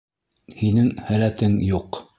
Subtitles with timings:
[0.61, 2.07] Һинең һәләтең юҡ.